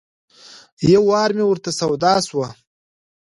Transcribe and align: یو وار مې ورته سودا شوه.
یو 0.93 1.03
وار 1.09 1.29
مې 1.37 1.43
ورته 1.47 1.69
سودا 1.79 2.13
شوه. 2.27 2.47